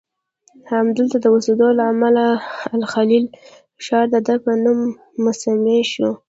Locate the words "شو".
5.91-6.09